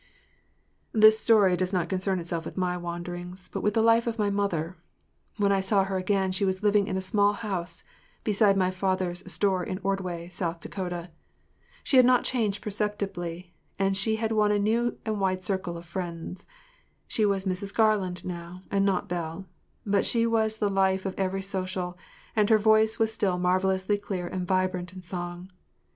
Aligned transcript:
THIS 0.93 1.19
story 1.19 1.55
does 1.55 1.71
not 1.71 1.87
concern 1.87 2.17
itself 2.19 2.43
with 2.43 2.57
my 2.57 2.75
wanderings, 2.75 3.51
but 3.53 3.61
with 3.61 3.75
the 3.75 3.83
life 3.83 4.07
of 4.07 4.17
my 4.17 4.31
mother. 4.31 4.75
When 5.37 5.51
I 5.51 5.59
saw 5.61 5.83
her 5.83 5.95
again 5.95 6.31
she 6.31 6.43
was 6.43 6.63
living 6.63 6.87
in 6.87 6.97
a 6.97 7.01
small 7.01 7.33
house 7.33 7.83
beside 8.23 8.57
my 8.57 8.71
father’s 8.71 9.31
store 9.31 9.63
in 9.63 9.77
Ordway, 9.83 10.27
South 10.29 10.59
Dakota. 10.59 11.11
She 11.83 11.97
had 11.97 12.05
not 12.07 12.23
changed 12.23 12.63
perceptibly, 12.63 13.53
and 13.77 13.95
she 13.95 14.15
had 14.15 14.31
won 14.31 14.51
a 14.51 14.57
new 14.57 14.97
and 15.05 15.19
wide 15.19 15.43
circle 15.43 15.77
of 15.77 15.85
friends. 15.85 16.47
She 17.07 17.23
was 17.23 17.45
“Mrs. 17.45 17.71
Garland” 17.71 18.25
now, 18.25 18.63
and 18.71 18.83
not 18.83 19.07
Belle—but 19.07 20.03
she 20.03 20.25
was 20.25 20.57
the 20.57 20.67
life 20.67 21.05
of 21.05 21.13
every 21.15 21.43
social, 21.43 21.95
and 22.35 22.49
her 22.49 22.57
voice 22.57 22.97
was 22.97 23.13
still 23.13 23.37
marvelously 23.37 23.99
clear 23.99 24.25
and 24.25 24.47
vibrant 24.47 24.93
in 24.93 25.03
song. 25.03 25.51